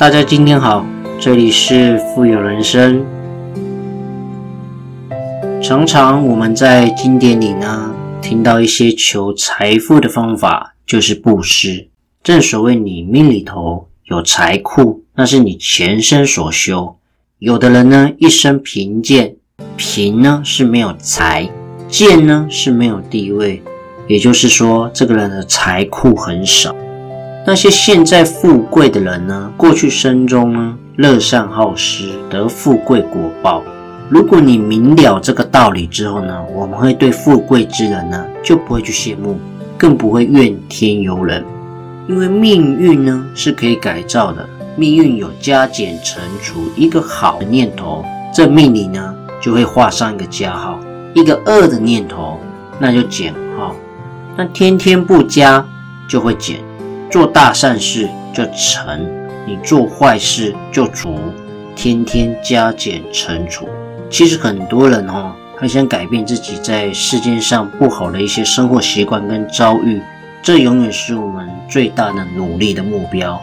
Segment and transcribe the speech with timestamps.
[0.00, 0.82] 大家今天好，
[1.20, 3.04] 这里是富有人生。
[5.62, 11.90] 常常我们在经典里呢，听到一些求财富的方法，就是布施。
[12.22, 16.96] 正所谓你命里头有财库，那是你前生所修。
[17.38, 19.36] 有的人呢，一生贫贱，
[19.76, 21.46] 贫呢是没有财，
[21.88, 23.62] 贱呢是没有地位，
[24.08, 26.74] 也就是说，这个人的财库很少。
[27.46, 29.50] 那些现在富贵的人呢？
[29.56, 33.62] 过去生中呢，乐善好施，得富贵果报。
[34.10, 39.38] 如果你明了这个道理之后呢，我们会对富贵之人呢，就不会去羡慕，
[39.78, 41.42] 更不会怨天尤人。
[42.06, 44.46] 因为命运呢是可以改造的，
[44.76, 48.04] 命运有加减乘除，一个好的念头，
[48.34, 50.78] 这命里呢就会画上一个加号；
[51.14, 52.38] 一个恶的念头，
[52.78, 53.74] 那就减号。
[54.36, 55.64] 那天天不加，
[56.06, 56.58] 就会减。
[57.10, 59.04] 做大善事就成，
[59.44, 61.18] 你做坏事就除，
[61.74, 63.68] 天天加减乘除。
[64.08, 70.00] 其实很多人哦，很想改变自己在世界上不好的一些生活习惯跟遭遇，
[70.40, 73.40] 这永远是我们最大的努力的目标。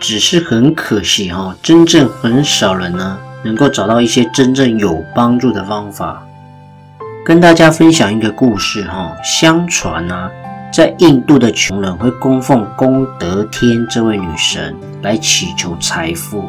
[0.00, 6.24] 只是很可惜哈，真正很少人呢，能够找到一些真正有帮助的方法。
[7.24, 10.30] 跟大家分享一个故事哈，相传啊。
[10.74, 16.42] 在印度的穷人会供奉功德天这位女神来祈求财富。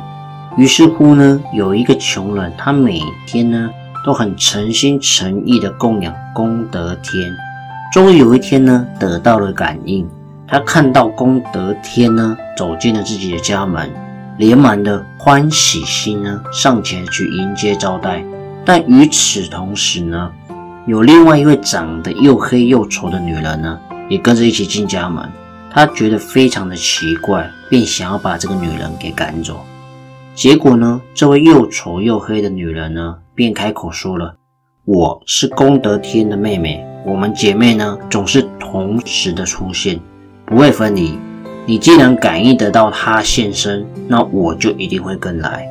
[0.58, 3.70] 于是乎呢，有一个穷人，他每天呢
[4.04, 7.22] 都很诚心诚意的供养功德天。
[7.94, 10.10] 终于有一天呢，得到了感应，
[10.48, 13.88] 他看到功德天呢走进了自己的家门，
[14.40, 18.26] 连忙的欢喜心呢上前去迎接招待。
[18.66, 20.32] 但与此同时呢，
[20.88, 23.80] 有另外一位长得又黑又丑的女人呢。
[24.08, 25.28] 也跟着一起进家门，
[25.72, 29.66] 他觉得非常的奇怪，便想要把这个女人给赶走。
[30.36, 34.36] 结果呢，这位又丑又黑的女人呢，便开口说了
[34.86, 40.00] ：“我是功德天的妹妹，我们姐妹呢总是同时的出现，
[40.46, 41.18] 不会分离。
[41.66, 45.68] 你既然感应得到她现身，那我就一定会跟来。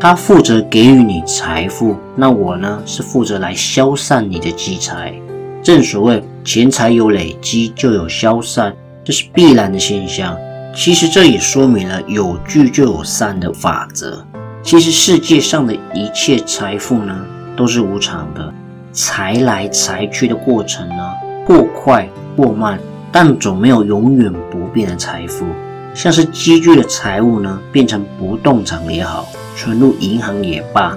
[0.00, 5.14] 她负责给予你财富，那我呢是负责来消散你的积财。”
[5.62, 10.34] 正所谓钱财有累积就有消散，这是必然的现象。
[10.74, 14.26] 其实这也说明了有聚就有散的法则。
[14.62, 17.14] 其实世界上的一切财富呢，
[17.54, 18.50] 都是无常的，
[18.94, 21.10] 财来财去的过程呢，
[21.46, 22.80] 或快或慢，
[23.12, 25.44] 但总没有永远不变的财富。
[25.92, 30.96] 像是积聚的财物呢，变成不动产也好，存入银行也罢。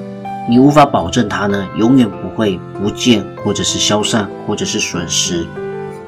[0.50, 5.46] 你无法保证它呢，永远不会不见，或者是消散，或者是损失。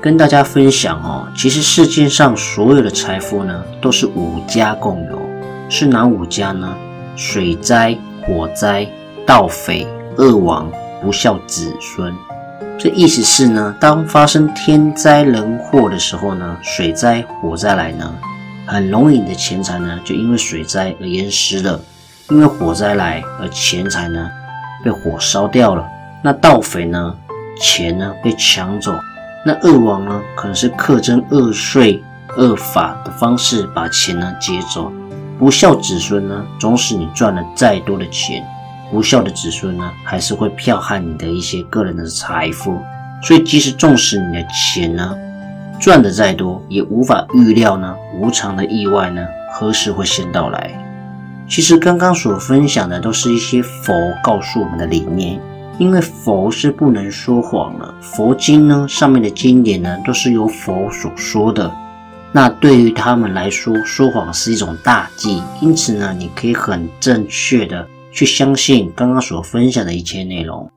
[0.01, 5.21] 跟大家分享哦，其实世界上所有的财富呢，都是五家共有。
[5.69, 6.75] 是哪五家呢？
[7.15, 8.85] 水灾、火灾、
[9.25, 10.69] 盗匪、恶王、
[11.01, 12.13] 不孝子孙。
[12.77, 18.13] 这意思是呢，当发生天灾人祸的时候呢，水灾、火灾来呢，
[18.65, 21.79] 很容易你的钱财呢，就因为水灾而淹湿了。
[22.29, 24.29] 因为火灾来，而钱财呢
[24.83, 25.85] 被火烧掉了。
[26.23, 27.13] 那盗匪呢，
[27.59, 28.95] 钱呢被抢走。
[29.45, 32.01] 那恶王呢，可能是克征恶税、
[32.37, 34.89] 恶法的方式把钱呢劫走。
[35.37, 38.41] 不孝子孙呢，总使你赚了再多的钱，
[38.89, 42.79] 不孝的子孙呢，还是会剽悍你的一些个人的财富。
[43.21, 45.13] 所以，即使纵使你的钱呢
[45.79, 50.71] 赚的再多，也无法预料呢无常的意外呢何时会先到来。
[51.47, 53.93] 其实刚刚所分享的都是一些佛
[54.23, 55.39] 告诉我们的理念，
[55.77, 57.93] 因为佛是不能说谎的。
[58.01, 61.71] 佛经呢上面的经典呢都是由佛所说的，
[62.31, 65.43] 那对于他们来说，说谎是一种大忌。
[65.61, 70.67] 因此呢，你可以很正确的去相信刚刚所分享的一切内容。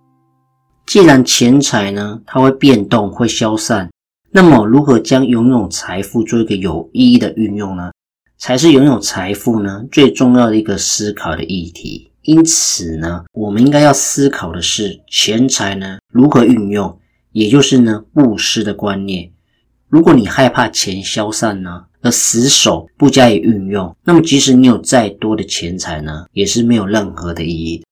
[0.85, 3.89] 既然钱财呢它会变动会消散，
[4.31, 7.91] 那么如何将拥有财富做一个有意义的运用呢？
[8.39, 12.11] 才是拥有财富呢最重要的一个思考的议题。
[12.23, 16.99] 因此呢，我们应该要思考的是钱财呢如何运用，
[17.33, 19.31] 也就是呢布施的观念。
[19.89, 27.85] 如果你害怕钱消散呢，而死守不加以运用，那么即使你有再多的钱财呢，也是没有任何的意义。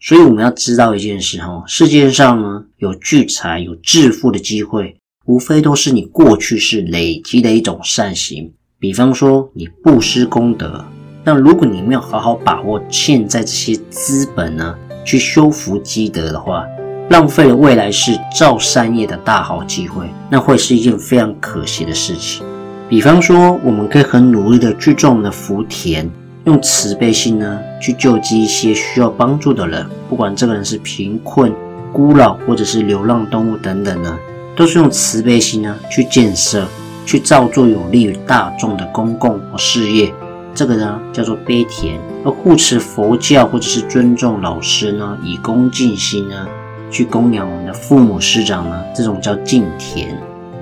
[0.00, 4.96] 所以我们要知道一件事哈，世界上呢有聚财有致富的机会，
[5.26, 8.52] 无非都是你过去是累积的一种善行。
[8.84, 10.84] 比方说，你布施功德，
[11.24, 14.74] 那如果你没有好好把握现在这些资本呢，
[15.06, 16.66] 去修福积德的话，
[17.08, 22.44] 浪费了未来是造善业的大好机会，那会是一件非常可惜的事情。
[22.86, 26.06] 比方说，我们可以很努力的去种我们的福田，
[26.44, 31.50] 用慈悲心呢去救济一些需要帮助的人，不管这个人是贫困、
[31.90, 34.14] 孤老，或者是流浪动物等等呢，
[34.54, 36.68] 都是用慈悲心呢去建设、
[37.06, 40.12] 去造作有利于大众的公共事业。
[40.54, 46.46] 这个呢叫做悲田，而护持佛教或者是尊重老师呢，以恭敬心呢
[46.90, 50.16] 去供养我们的父母师长呢，这种叫敬田。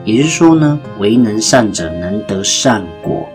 [0.04, 3.28] 也就是说呢，为能善者能得善果，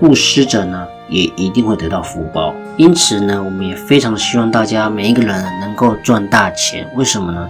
[0.00, 2.54] 布施者呢也一定会得到福报。
[2.76, 6.86] 因此呢，我们也非常希望大家每一个人能够赚大钱。
[6.96, 7.48] 为什么呢？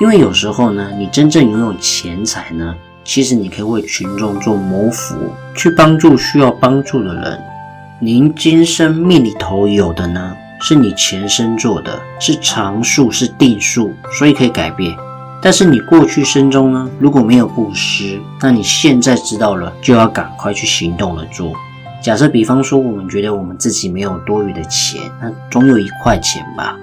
[0.00, 5.16] 因为有时候呢，你真正拥有钱财呢，其实你可以为群众做谋福，
[5.56, 7.38] 去帮助需要帮助的人。
[7.98, 14.94] 您今生命里头有的呢，是你前生做的，是常数，是定数，所以可以改变。
[15.40, 21.52] 但是你过去生中呢，如果没有布施，那你现在知道了，就要赶快去行动了做。
[22.00, 26.76] 假设比方说，我们觉得我们自己没有多余的钱，那总有一块钱吧，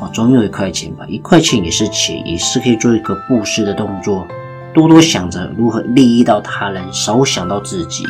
[0.00, 4.26] 哦，总有一块钱吧，一块钱也是钱，也是可以做一个布施的动作，
[4.76, 8.04] 多多想着如何利益到他人，少想到自己。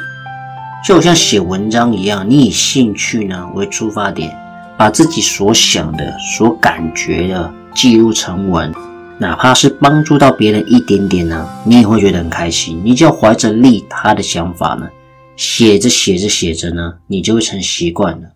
[0.84, 4.36] 就像写文章一样，你以兴趣呢为出发点，
[4.76, 8.74] 把自己所想的、所感觉的记录成文，
[9.16, 12.82] 哪怕是帮助到别人一点点呢，你也会觉得很开心。
[12.84, 14.88] 你就怀着利他的想法呢，
[15.36, 18.28] 写着写着写着呢，你就会成习惯了。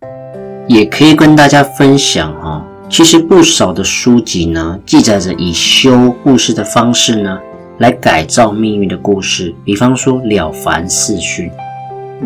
[0.69, 7.37] 也可以跟大家分享哈，其实不少的书籍呢，记载着以修故事的方式呢，
[7.81, 9.55] 来改造命运的故事。
[9.65, 11.51] 比方说《了凡四训》。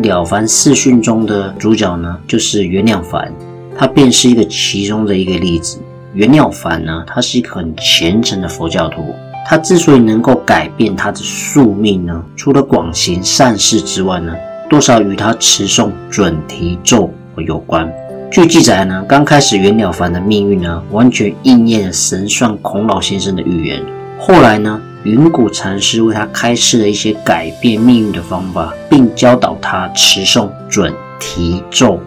[0.05, 3.31] 《了凡四训》中的主角呢，就是袁了凡，
[3.77, 5.79] 他便是一个其中的一个例子。
[6.13, 9.15] 袁了凡呢，他是一个很虔诚的佛教徒。
[9.47, 14.35] 他之所以能够改变他的宿命呢，除了广行善事之外呢，
[14.69, 17.89] 多少与他持诵准提咒有关。
[18.29, 23.81] 据记载呢，刚开始袁了凡的命运呢，完全应验了神算孔老先生的预言。
[24.19, 24.81] 后来呢？
[25.05, 31.99] 云谷禅师为他开示了一些改变命运的方法，并教导他持诵准提咒。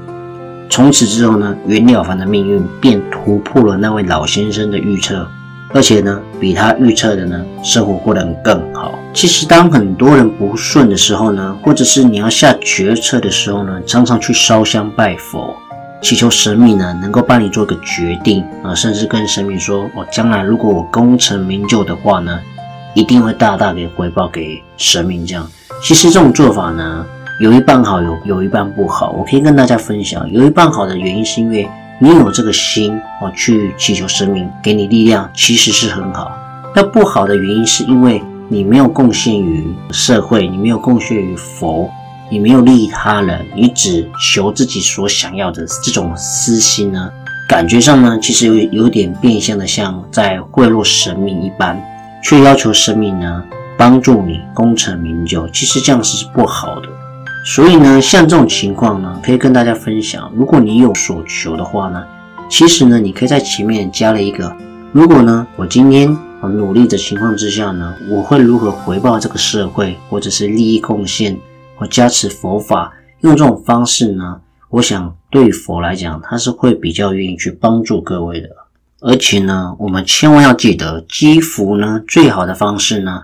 [0.69, 5.25] 从此之后呢，袁了凡的命运便突破了那位老先生的预测，
[5.73, 8.93] 而且呢，比他预测的呢，生活过得更好。
[9.15, 15.57] 其实，当很多人不顺的时候呢，或者是你要下决策的时候呢，常常去烧香拜佛，
[16.03, 22.37] 祈求神明呢能够帮你做个决定啊，甚至跟神明说：“我将来如果我功成名就的话呢。”
[22.99, 25.25] 一定会大大给回报给神明。
[25.25, 25.49] 这样，
[25.81, 27.07] 其实这种做法呢，
[27.41, 29.15] 有一半好，有有一半不好。
[29.17, 31.69] 我可以跟大家分享，有一半好的原因是因为
[32.01, 36.33] 你有这个心哦，去祈求神明给你力量，其实是很好。
[36.75, 41.89] 那不好的原因是因为你没有贡献于社会，你没有贡献于佛，
[42.29, 47.09] 你没有利益他人，你只求自己所想要的这种私心呢，
[47.49, 51.81] 感觉上呢，其实有有点变相的像在贿赂神明一般。
[52.23, 53.45] 却要求神明呢
[53.77, 56.89] 帮助你功成名就，其实这样是不好的。
[57.45, 60.31] 所以呢，像这种情况呢，可以跟大家分享。
[60.35, 62.05] 如果你有所求的话呢，
[62.49, 64.55] 其实呢，你可以在前面加了一个：
[64.93, 71.39] 如果呢，我今天努力的情况之下呢，我会如何回报这个社会，或者是利益贡献
[71.77, 72.93] 或加持佛法？
[73.21, 74.41] 用这种方式呢，
[74.71, 78.49] 我想对佛来讲，他是会比较愿意去帮助各位的。
[79.01, 83.23] 而且呢，我们千万要记得，积福呢最好的方式呢，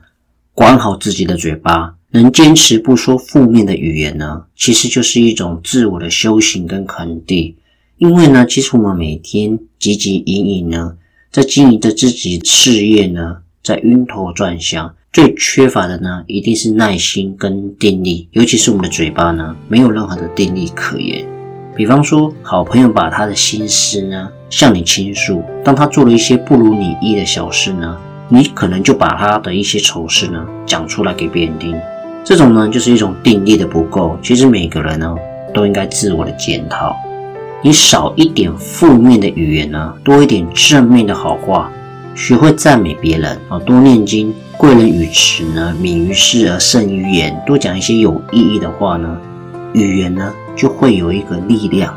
[0.53, 7.57] 管好自己的嘴巴，能坚持不说负面的语言呢，其实就是一种自我的修行跟肯定。
[7.99, 10.97] 因为呢，其实我们每天汲汲营营呢，
[11.33, 21.27] 在经营着自己事业呢，在晕头转向，最缺乏的呢，一定是耐心跟定力，尤其是我们的嘴巴呢，没有任何的定力可言。
[21.77, 27.97] 比方说，好朋友把他的心思呢向你倾诉，当他做了一些不如你意的小事呢，
[28.29, 31.77] 你可能就把他的一些丑事呢讲出来给别人听。
[32.23, 34.17] 这种呢就是一种定力的不够。
[34.23, 35.13] 其实每个人呢
[35.53, 36.95] 都应该自我的检讨，
[37.65, 41.69] 你少一点负面的语言呢，多一点正面的好话，
[42.15, 49.19] 学会赞美别人啊，多念经，贵人语迟呢，敏于事而慎于言，多讲一些有意义的话呢，
[49.73, 50.33] 语言呢。
[50.57, 51.93] 就会有一个力量。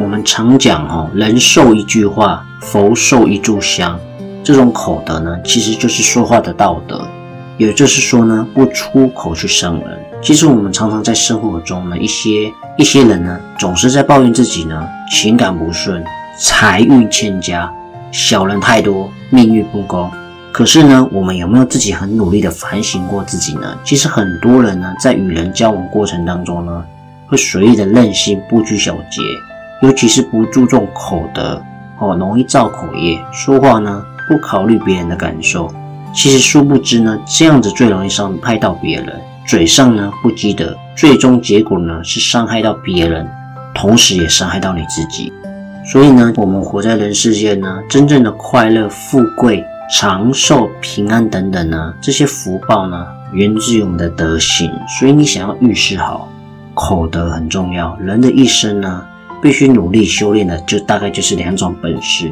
[0.00, 4.00] 我们常讲哦，人受一句话，佛受一炷香。
[4.42, 7.06] 这种口德呢，其实就是说话的道德。
[7.58, 10.00] 也就是说呢，不出口去伤人。
[10.22, 16.02] 其实我们常常在生活中呢，一些一些人呢，总是在抱怨自己呢，情感不顺，
[16.38, 17.70] 财运欠佳，
[18.10, 20.10] 小人太多，命运不公。
[20.50, 23.76] 可是呢，我们有没有自己很努力的反省过自己呢？
[23.84, 26.82] 其实很多人呢，在与人交往过程当中呢。
[27.28, 29.22] 会随意的任性不拘小节，
[29.80, 31.62] 尤其是不注重口德
[31.98, 35.72] 哦，容易造口业，说话呢不考虑别人的感受。
[36.14, 39.20] 其实殊不知呢，这样子最容易伤害到别人。
[39.46, 43.26] 嘴上呢不积德，最终结果呢是伤害到别人，
[43.74, 45.32] 同时也伤害到你自己。
[45.84, 54.70] 所以呢，我们活在人世间呢，真正的快乐、富贵、长寿、平安等等呢，这些福报呢，源自于我们的德行。
[54.98, 56.28] 所以你想要遇事好，
[56.74, 57.96] 口德很重要。
[57.98, 59.02] 人的一生呢，
[59.42, 62.30] 必须努力修炼的，就大概就是两种本事。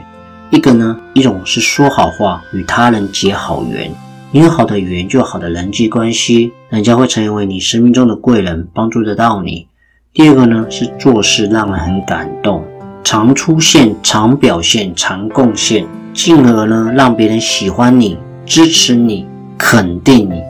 [0.51, 3.91] 一个呢，一种是说好话，与他人结好缘。
[4.31, 9.67] 你有好的缘，就有好的人际关系，人家会成为你生命中的贵人，帮助得到你。
[10.13, 12.63] 第二个呢，是做事让人很感动，
[13.05, 20.43] 常出现、常表现、常贡献，进而呢，让别人喜欢你、支持你、肯定你。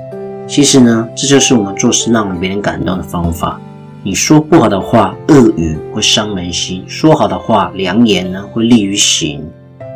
[0.47, 3.61] 其实呢，这就是我们做事让别人感动的方法。
[4.05, 9.45] 你说不好的话，恶语会伤人心；说好的话，良言呢，会利于行。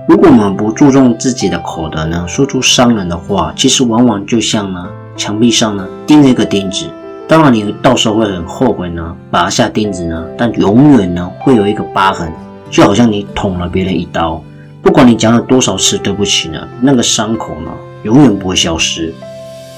[0.08, 6.86] 如果我们不注重自己的口德呢，说出伤人的话，其实往往就像呢墙壁上呢钉了一个钉子。
[7.28, 12.30] 当然，你到时候会很后悔呢，拔下钉子呢，但永远呢会有一个疤痕，
[12.72, 14.42] 就好像你捅了别人一刀。
[14.82, 17.70] 不管你讲了多少次对不起呢，那个伤口呢
[18.02, 19.14] 永远不会消失。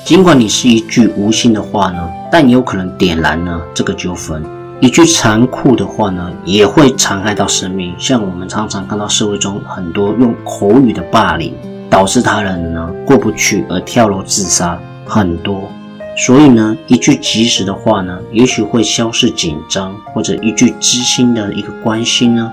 [0.04, 4.44] 尽管你是一句无心的话呢，但也有可能点燃呢这个纠纷。
[4.78, 7.94] 一句残酷的话呢，也会残害到生命。
[7.98, 11.54] 像我们常常看到社会中很多用口语的霸凌，
[11.88, 15.70] 导致他人呢过不去而跳楼自杀，很多。
[16.18, 22.52] 所以呢，一句及时的话呢，也许会消逝紧张，或者一句知心的一个关心呢，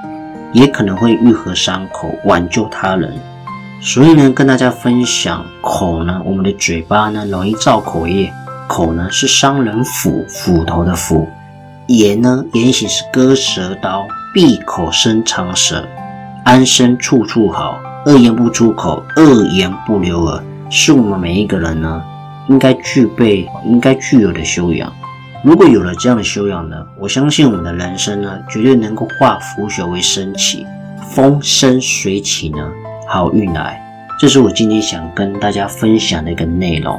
[0.53, 3.13] 也可能会愈合伤口，挽救他人。
[3.84, 8.32] 所以呢，跟大家分享口呢，我们的嘴巴呢容易造口业，
[8.68, 11.28] 口呢是伤人斧，斧头的斧。
[11.88, 15.84] 言呢，言行是割舌刀，闭口生长舌，
[16.46, 17.80] 安身处处好。
[18.06, 22.04] 恶言不出口，恶言不留耳，是我们每一个人呢，
[22.50, 24.94] 应该具备、应该具有的修养。
[25.44, 30.66] 如果有了这样的修养呢，我相信我们的人生呢，绝对能够化腐朽为升起，
[31.10, 32.72] 风生水起呢，
[33.12, 33.77] 好运来。
[34.18, 36.98] 这是我今天想跟大家分享的一个内容。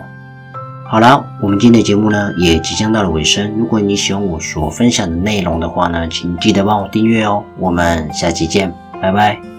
[0.86, 3.50] 好了，我们今天的节目呢也即将到了尾声。
[3.56, 7.42] 如果你喜欢我所分享的内容的话呢，请记得帮我订阅哦。
[7.58, 9.51] 我们下期见，拜拜。